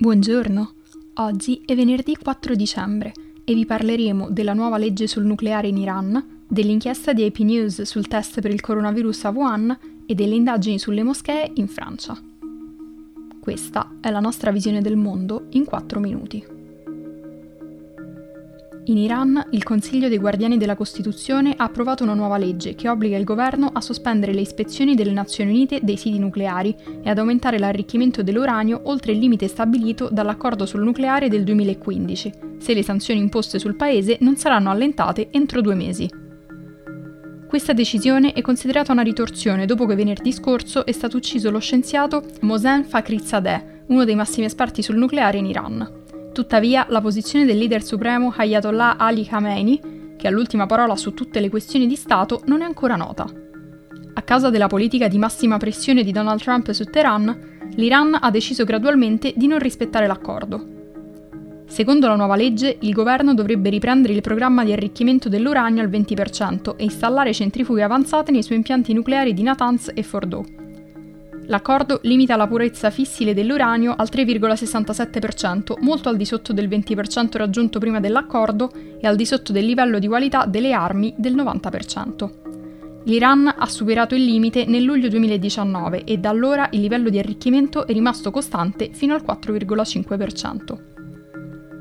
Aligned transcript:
Buongiorno, 0.00 0.74
oggi 1.14 1.60
è 1.66 1.74
venerdì 1.74 2.14
4 2.14 2.54
dicembre 2.54 3.12
e 3.42 3.52
vi 3.52 3.66
parleremo 3.66 4.30
della 4.30 4.52
nuova 4.52 4.78
legge 4.78 5.08
sul 5.08 5.24
nucleare 5.24 5.66
in 5.66 5.76
Iran, 5.76 6.44
dell'inchiesta 6.46 7.12
di 7.12 7.24
AP 7.24 7.38
News 7.38 7.82
sul 7.82 8.06
test 8.06 8.40
per 8.40 8.52
il 8.52 8.60
coronavirus 8.60 9.24
a 9.24 9.30
Wuhan 9.30 9.78
e 10.06 10.14
delle 10.14 10.36
indagini 10.36 10.78
sulle 10.78 11.02
moschee 11.02 11.50
in 11.54 11.66
Francia. 11.66 12.16
Questa 13.40 13.96
è 14.00 14.10
la 14.12 14.20
nostra 14.20 14.52
visione 14.52 14.82
del 14.82 14.96
mondo 14.96 15.46
in 15.50 15.64
4 15.64 15.98
minuti. 15.98 16.57
In 18.88 18.96
Iran, 18.96 19.48
il 19.50 19.64
Consiglio 19.64 20.08
dei 20.08 20.16
Guardiani 20.16 20.56
della 20.56 20.74
Costituzione 20.74 21.52
ha 21.54 21.64
approvato 21.64 22.04
una 22.04 22.14
nuova 22.14 22.38
legge 22.38 22.74
che 22.74 22.88
obbliga 22.88 23.18
il 23.18 23.24
governo 23.24 23.68
a 23.70 23.82
sospendere 23.82 24.32
le 24.32 24.40
ispezioni 24.40 24.94
delle 24.94 25.12
Nazioni 25.12 25.50
Unite 25.50 25.80
dei 25.82 25.98
siti 25.98 26.18
nucleari 26.18 26.74
e 27.02 27.10
ad 27.10 27.18
aumentare 27.18 27.58
l'arricchimento 27.58 28.22
dell'uranio 28.22 28.80
oltre 28.84 29.12
il 29.12 29.18
limite 29.18 29.46
stabilito 29.46 30.08
dall'accordo 30.10 30.64
sul 30.64 30.82
nucleare 30.82 31.28
del 31.28 31.44
2015, 31.44 32.32
se 32.56 32.72
le 32.72 32.82
sanzioni 32.82 33.20
imposte 33.20 33.58
sul 33.58 33.76
paese 33.76 34.16
non 34.20 34.36
saranno 34.36 34.70
allentate 34.70 35.28
entro 35.32 35.60
due 35.60 35.74
mesi. 35.74 36.08
Questa 37.46 37.74
decisione 37.74 38.32
è 38.32 38.40
considerata 38.40 38.92
una 38.92 39.02
ritorsione 39.02 39.66
dopo 39.66 39.84
che 39.84 39.96
venerdì 39.96 40.32
scorso 40.32 40.86
è 40.86 40.92
stato 40.92 41.18
ucciso 41.18 41.50
lo 41.50 41.58
scienziato 41.58 42.24
Mohsen 42.40 42.84
Fakhrizadeh, 42.84 43.82
uno 43.88 44.04
dei 44.04 44.14
massimi 44.14 44.46
esperti 44.46 44.80
sul 44.80 44.96
nucleare 44.96 45.36
in 45.36 45.44
Iran. 45.44 45.97
Tuttavia, 46.38 46.86
la 46.88 47.00
posizione 47.00 47.44
del 47.44 47.58
leader 47.58 47.82
supremo 47.82 48.32
Ayatollah 48.36 48.96
Ali 48.96 49.24
Khamenei, 49.24 50.14
che 50.16 50.28
ha 50.28 50.30
l'ultima 50.30 50.66
parola 50.66 50.94
su 50.94 51.12
tutte 51.12 51.40
le 51.40 51.50
questioni 51.50 51.88
di 51.88 51.96
Stato, 51.96 52.42
non 52.44 52.60
è 52.60 52.64
ancora 52.64 52.94
nota. 52.94 53.26
A 54.14 54.22
causa 54.22 54.48
della 54.48 54.68
politica 54.68 55.08
di 55.08 55.18
massima 55.18 55.56
pressione 55.56 56.04
di 56.04 56.12
Donald 56.12 56.40
Trump 56.40 56.70
su 56.70 56.84
Teheran, 56.84 57.70
l'Iran 57.74 58.16
ha 58.20 58.30
deciso 58.30 58.62
gradualmente 58.62 59.32
di 59.34 59.48
non 59.48 59.58
rispettare 59.58 60.06
l'accordo. 60.06 60.64
Secondo 61.66 62.06
la 62.06 62.14
nuova 62.14 62.36
legge, 62.36 62.76
il 62.82 62.92
governo 62.92 63.34
dovrebbe 63.34 63.68
riprendere 63.68 64.12
il 64.12 64.20
programma 64.20 64.62
di 64.62 64.70
arricchimento 64.70 65.28
dell'uranio 65.28 65.82
al 65.82 65.90
20% 65.90 66.76
e 66.76 66.84
installare 66.84 67.34
centrifughe 67.34 67.82
avanzate 67.82 68.30
nei 68.30 68.44
suoi 68.44 68.58
impianti 68.58 68.92
nucleari 68.92 69.34
di 69.34 69.42
Natanz 69.42 69.90
e 69.92 70.04
Fordow. 70.04 70.67
L'accordo 71.48 72.00
limita 72.02 72.36
la 72.36 72.46
purezza 72.46 72.90
fissile 72.90 73.32
dell'uranio 73.32 73.94
al 73.96 74.08
3,67%, 74.12 75.80
molto 75.80 76.10
al 76.10 76.16
di 76.16 76.26
sotto 76.26 76.52
del 76.52 76.68
20% 76.68 77.38
raggiunto 77.38 77.78
prima 77.78 78.00
dell'accordo 78.00 78.70
e 79.00 79.06
al 79.06 79.16
di 79.16 79.24
sotto 79.24 79.52
del 79.52 79.64
livello 79.64 79.98
di 79.98 80.06
qualità 80.06 80.44
delle 80.44 80.72
armi 80.72 81.14
del 81.16 81.34
90%. 81.34 82.30
L'Iran 83.04 83.54
ha 83.56 83.66
superato 83.66 84.14
il 84.14 84.24
limite 84.24 84.66
nel 84.66 84.82
luglio 84.82 85.08
2019 85.08 86.04
e 86.04 86.18
da 86.18 86.28
allora 86.28 86.68
il 86.72 86.80
livello 86.80 87.08
di 87.08 87.18
arricchimento 87.18 87.86
è 87.86 87.94
rimasto 87.94 88.30
costante 88.30 88.90
fino 88.92 89.14
al 89.14 89.22
4,5%. 89.26 90.78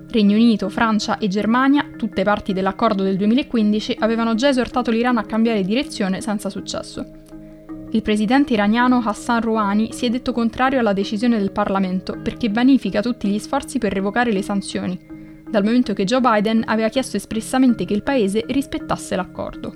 Regno 0.10 0.36
Unito, 0.36 0.70
Francia 0.70 1.18
e 1.18 1.28
Germania, 1.28 1.90
tutte 1.98 2.23
parti 2.23 2.54
dell'accordo 2.54 3.04
del 3.04 3.18
2015, 3.18 3.98
avevano 4.00 4.36
già 4.36 4.48
esortato 4.48 4.92
l'Iran 4.92 5.18
a 5.18 5.26
cambiare 5.26 5.64
direzione 5.64 6.22
senza 6.22 6.50
successo. 6.50 7.26
Il 7.91 8.02
presidente 8.02 8.53
iraniano 8.53 9.02
Hassan 9.03 9.41
Rouhani 9.41 9.93
si 9.93 10.05
è 10.05 10.09
detto 10.09 10.33
contrario 10.33 10.80
alla 10.80 10.91
decisione 10.91 11.38
del 11.38 11.52
Parlamento 11.52 12.19
perché 12.21 12.49
vanifica 12.49 13.02
tutti 13.02 13.30
gli 13.30 13.39
sforzi 13.39 13.77
per 13.77 13.93
revocare 13.93 14.33
le 14.33 14.41
sanzioni, 14.41 14.99
dal 15.49 15.63
momento 15.63 15.93
che 15.93 16.03
Joe 16.03 16.19
Biden 16.19 16.63
aveva 16.65 16.89
chiesto 16.89 17.15
espressamente 17.15 17.85
che 17.85 17.93
il 17.93 18.03
paese 18.03 18.43
rispettasse 18.45 19.15
l'accordo. 19.15 19.73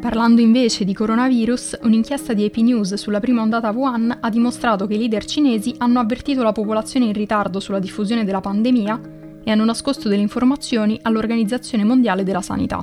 Parlando 0.00 0.40
invece 0.40 0.86
di 0.86 0.94
coronavirus, 0.94 1.80
un'inchiesta 1.82 2.32
di 2.32 2.46
AP 2.46 2.56
News 2.56 2.94
sulla 2.94 3.20
prima 3.20 3.42
ondata 3.42 3.70
Wuhan 3.70 4.16
ha 4.18 4.30
dimostrato 4.30 4.86
che 4.86 4.94
i 4.94 4.98
leader 4.98 5.26
cinesi 5.26 5.74
hanno 5.76 6.00
avvertito 6.00 6.42
la 6.42 6.52
popolazione 6.52 7.04
in 7.04 7.12
ritardo 7.12 7.60
sulla 7.60 7.78
diffusione 7.78 8.24
della 8.24 8.40
pandemia 8.40 9.00
e 9.44 9.50
hanno 9.50 9.66
nascosto 9.66 10.08
delle 10.08 10.22
informazioni 10.22 10.98
all'Organizzazione 11.02 11.84
Mondiale 11.84 12.22
della 12.22 12.40
Sanità. 12.40 12.82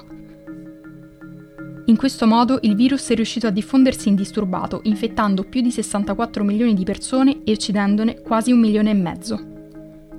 In 1.88 1.96
questo 1.96 2.28
modo 2.28 2.60
il 2.64 2.76
virus 2.76 3.08
è 3.08 3.16
riuscito 3.16 3.48
a 3.48 3.50
diffondersi 3.50 4.10
indisturbato, 4.10 4.82
infettando 4.84 5.44
più 5.44 5.62
di 5.62 5.72
64 5.72 6.44
milioni 6.44 6.74
di 6.74 6.84
persone 6.84 7.44
e 7.46 7.54
uccidendone 7.54 8.22
quasi 8.22 8.52
un 8.52 8.60
milione 8.60 8.90
e 8.90 8.94
mezzo. 8.94 9.56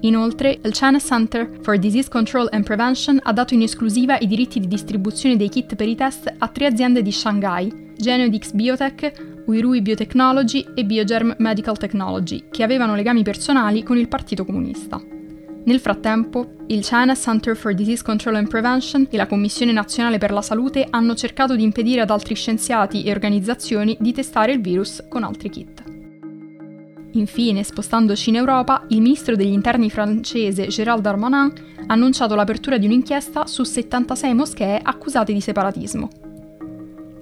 Inoltre, 0.00 0.58
il 0.62 0.72
China 0.72 0.98
Center 0.98 1.58
for 1.60 1.76
Disease 1.78 2.08
Control 2.08 2.48
and 2.52 2.64
Prevention 2.64 3.18
ha 3.22 3.32
dato 3.34 3.52
in 3.52 3.60
esclusiva 3.60 4.18
i 4.18 4.26
diritti 4.26 4.60
di 4.60 4.66
distribuzione 4.66 5.36
dei 5.36 5.50
kit 5.50 5.74
per 5.74 5.88
i 5.88 5.94
test 5.94 6.32
a 6.38 6.48
tre 6.48 6.66
aziende 6.66 7.02
di 7.02 7.12
Shanghai, 7.12 7.92
Genodix 7.98 8.52
Biotech, 8.52 9.42
Uirui 9.46 9.82
Biotechnology 9.82 10.64
e 10.74 10.86
Biogerm 10.86 11.34
Medical 11.38 11.76
Technology, 11.76 12.44
che 12.50 12.62
avevano 12.62 12.94
legami 12.94 13.22
personali 13.22 13.82
con 13.82 13.98
il 13.98 14.08
Partito 14.08 14.46
Comunista. 14.46 15.17
Nel 15.68 15.80
frattempo, 15.80 16.54
il 16.68 16.82
China 16.82 17.14
Center 17.14 17.54
for 17.54 17.74
Disease 17.74 18.02
Control 18.02 18.36
and 18.36 18.48
Prevention 18.48 19.06
e 19.10 19.18
la 19.18 19.26
Commissione 19.26 19.70
Nazionale 19.70 20.16
per 20.16 20.30
la 20.32 20.40
Salute 20.40 20.86
hanno 20.88 21.14
cercato 21.14 21.54
di 21.56 21.62
impedire 21.62 22.00
ad 22.00 22.08
altri 22.08 22.34
scienziati 22.34 23.02
e 23.02 23.10
organizzazioni 23.10 23.94
di 24.00 24.14
testare 24.14 24.52
il 24.52 24.62
virus 24.62 25.04
con 25.10 25.24
altri 25.24 25.50
kit. 25.50 25.82
Infine, 27.12 27.62
spostandoci 27.64 28.30
in 28.30 28.36
Europa, 28.36 28.86
il 28.88 29.02
ministro 29.02 29.36
degli 29.36 29.52
interni 29.52 29.90
francese 29.90 30.68
Gérald 30.68 31.02
Darmanin 31.02 31.52
ha 31.86 31.92
annunciato 31.92 32.34
l'apertura 32.34 32.78
di 32.78 32.86
un'inchiesta 32.86 33.46
su 33.46 33.62
76 33.62 34.32
moschee 34.32 34.80
accusate 34.82 35.34
di 35.34 35.40
separatismo. 35.42 36.08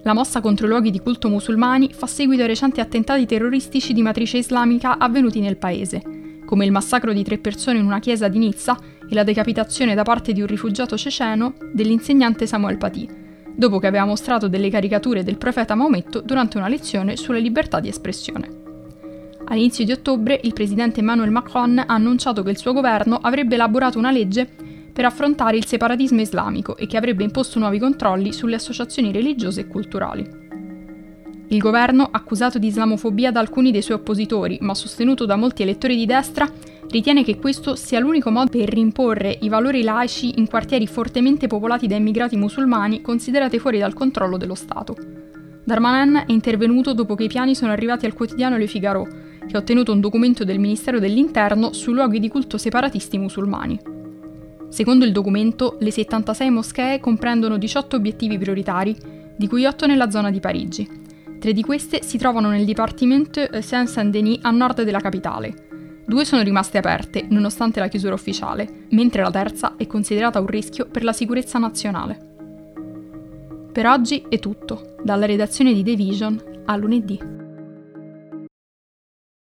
La 0.04 0.14
mossa 0.14 0.40
contro 0.40 0.66
i 0.66 0.68
luoghi 0.68 0.92
di 0.92 1.00
culto 1.00 1.28
musulmani 1.28 1.90
fa 1.92 2.06
seguito 2.06 2.42
ai 2.42 2.48
recenti 2.48 2.78
attentati 2.78 3.26
terroristici 3.26 3.92
di 3.92 4.02
matrice 4.02 4.36
islamica 4.36 4.98
avvenuti 4.98 5.40
nel 5.40 5.56
paese, 5.56 6.15
come 6.46 6.64
il 6.64 6.72
massacro 6.72 7.12
di 7.12 7.22
tre 7.22 7.36
persone 7.36 7.78
in 7.78 7.84
una 7.84 7.98
chiesa 7.98 8.28
di 8.28 8.38
Nizza 8.38 8.78
e 9.06 9.14
la 9.14 9.24
decapitazione 9.24 9.94
da 9.94 10.02
parte 10.02 10.32
di 10.32 10.40
un 10.40 10.46
rifugiato 10.46 10.96
ceceno 10.96 11.54
dell'insegnante 11.72 12.46
Samuel 12.46 12.78
Paty, 12.78 13.06
dopo 13.54 13.78
che 13.78 13.86
aveva 13.86 14.06
mostrato 14.06 14.48
delle 14.48 14.70
caricature 14.70 15.22
del 15.22 15.36
profeta 15.36 15.74
Maometto 15.74 16.20
durante 16.20 16.56
una 16.56 16.68
lezione 16.68 17.16
sulla 17.16 17.38
libertà 17.38 17.80
di 17.80 17.88
espressione. 17.88 18.64
All'inizio 19.48 19.84
di 19.84 19.92
ottobre 19.92 20.40
il 20.42 20.54
presidente 20.54 21.00
Emmanuel 21.00 21.30
Macron 21.30 21.78
ha 21.78 21.84
annunciato 21.86 22.42
che 22.42 22.50
il 22.50 22.58
suo 22.58 22.72
governo 22.72 23.18
avrebbe 23.20 23.54
elaborato 23.54 23.98
una 23.98 24.10
legge 24.10 24.48
per 24.92 25.04
affrontare 25.04 25.56
il 25.56 25.66
separatismo 25.66 26.20
islamico 26.22 26.76
e 26.76 26.86
che 26.86 26.96
avrebbe 26.96 27.22
imposto 27.22 27.58
nuovi 27.58 27.78
controlli 27.78 28.32
sulle 28.32 28.54
associazioni 28.54 29.12
religiose 29.12 29.60
e 29.60 29.66
culturali. 29.66 30.45
Il 31.48 31.58
governo, 31.58 32.08
accusato 32.10 32.58
di 32.58 32.66
islamofobia 32.66 33.30
da 33.30 33.38
alcuni 33.38 33.70
dei 33.70 33.82
suoi 33.82 33.98
oppositori, 33.98 34.58
ma 34.62 34.74
sostenuto 34.74 35.26
da 35.26 35.36
molti 35.36 35.62
elettori 35.62 35.94
di 35.94 36.04
destra, 36.04 36.50
ritiene 36.88 37.22
che 37.22 37.36
questo 37.36 37.76
sia 37.76 38.00
l'unico 38.00 38.30
modo 38.30 38.50
per 38.50 38.68
rimporre 38.68 39.38
i 39.42 39.48
valori 39.48 39.82
laici 39.82 40.38
in 40.38 40.48
quartieri 40.48 40.88
fortemente 40.88 41.46
popolati 41.46 41.86
da 41.86 41.94
immigrati 41.94 42.36
musulmani 42.36 43.00
considerati 43.00 43.60
fuori 43.60 43.78
dal 43.78 43.94
controllo 43.94 44.36
dello 44.36 44.56
Stato. 44.56 44.96
Darmanin 45.62 46.24
è 46.26 46.32
intervenuto 46.32 46.94
dopo 46.94 47.14
che 47.14 47.24
i 47.24 47.28
piani 47.28 47.54
sono 47.54 47.70
arrivati 47.70 48.06
al 48.06 48.14
quotidiano 48.14 48.56
Le 48.56 48.66
Figaro, 48.66 49.06
che 49.46 49.56
ha 49.56 49.60
ottenuto 49.60 49.92
un 49.92 50.00
documento 50.00 50.44
del 50.44 50.58
Ministero 50.58 50.98
dell'Interno 50.98 51.72
sui 51.72 51.92
luoghi 51.92 52.18
di 52.18 52.28
culto 52.28 52.58
separatisti 52.58 53.18
musulmani. 53.18 53.78
Secondo 54.68 55.04
il 55.04 55.12
documento, 55.12 55.76
le 55.78 55.92
76 55.92 56.50
moschee 56.50 56.98
comprendono 56.98 57.56
18 57.56 57.94
obiettivi 57.94 58.36
prioritari, 58.36 58.96
di 59.36 59.46
cui 59.46 59.64
8 59.64 59.86
nella 59.86 60.10
zona 60.10 60.30
di 60.30 60.40
Parigi, 60.40 61.04
Tre 61.38 61.52
di 61.52 61.62
queste 61.62 62.02
si 62.02 62.16
trovano 62.18 62.48
nel 62.48 62.64
Dipartimento 62.64 63.40
Saint-Saint-Denis 63.60 64.38
a 64.42 64.50
nord 64.50 64.82
della 64.82 65.00
capitale. 65.00 66.02
Due 66.06 66.24
sono 66.24 66.42
rimaste 66.42 66.78
aperte, 66.78 67.26
nonostante 67.28 67.78
la 67.78 67.88
chiusura 67.88 68.14
ufficiale, 68.14 68.86
mentre 68.90 69.22
la 69.22 69.30
terza 69.30 69.74
è 69.76 69.86
considerata 69.86 70.40
un 70.40 70.46
rischio 70.46 70.86
per 70.86 71.04
la 71.04 71.12
sicurezza 71.12 71.58
nazionale. 71.58 72.18
Per 73.70 73.86
oggi 73.86 74.24
è 74.28 74.38
tutto, 74.38 74.96
dalla 75.02 75.26
redazione 75.26 75.74
di 75.74 75.82
The 75.82 75.94
Vision 75.94 76.42
a 76.64 76.76
lunedì. 76.76 77.35